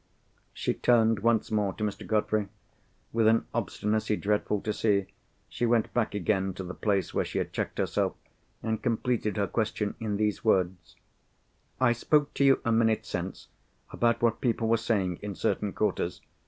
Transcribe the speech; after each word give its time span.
She 0.51 0.73
turned 0.73 1.19
once 1.19 1.51
more 1.51 1.73
to 1.73 1.83
Mr. 1.83 2.07
Godfrey. 2.07 2.47
With 3.13 3.27
an 3.27 3.45
obstinacy 3.53 4.15
dreadful 4.15 4.59
to 4.61 4.73
see, 4.73 5.05
she 5.47 5.67
went 5.67 5.93
back 5.93 6.15
again 6.15 6.55
to 6.55 6.63
the 6.63 6.73
place 6.73 7.13
where 7.13 7.23
she 7.23 7.37
had 7.37 7.53
checked 7.53 7.77
herself, 7.77 8.15
and 8.63 8.81
completed 8.81 9.37
her 9.37 9.45
question 9.45 9.93
in 9.99 10.17
these 10.17 10.43
words: 10.43 10.95
"I 11.79 11.91
spoke 11.93 12.33
to 12.33 12.43
you, 12.43 12.61
a 12.65 12.71
minute 12.71 13.05
since, 13.05 13.49
about 13.91 14.23
what 14.23 14.41
people 14.41 14.67
were 14.67 14.77
saying 14.77 15.19
in 15.21 15.35
certain 15.35 15.71
quarters. 15.71 16.21